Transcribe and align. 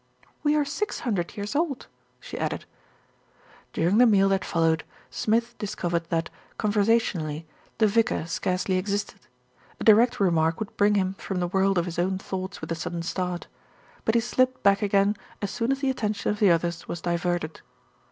"We 0.41 0.55
are 0.55 0.65
six 0.65 1.01
hundred 1.01 1.37
years 1.37 1.55
old," 1.55 1.85
she 2.19 2.35
added. 2.35 2.65
During 3.71 3.99
the 3.99 4.07
meal 4.07 4.29
that 4.29 4.43
followed, 4.43 4.83
Smith 5.11 5.55
discovered 5.59 6.05
that, 6.09 6.31
conversationally, 6.57 7.45
the 7.77 7.85
vicar 7.85 8.25
scarcely 8.25 8.79
existed. 8.79 9.19
A 9.79 9.83
direct 9.83 10.19
remark 10.19 10.59
would 10.59 10.75
bring 10.75 10.95
him 10.95 11.13
from 11.19 11.39
the 11.39 11.47
world 11.49 11.77
of 11.77 11.85
his 11.85 11.99
own 11.99 12.17
thoughts 12.17 12.61
with 12.61 12.71
a 12.71 12.75
sudden 12.75 13.03
start; 13.03 13.45
but 14.03 14.15
he 14.15 14.21
slipped 14.21 14.63
back 14.63 14.81
again 14.81 15.15
as 15.39 15.51
soon 15.51 15.71
as 15.71 15.81
the 15.81 15.91
attention 15.91 16.31
of 16.31 16.39
the 16.39 16.49
others 16.49 16.87
was 16.87 17.01
di 17.01 17.15
verted. 17.15 17.59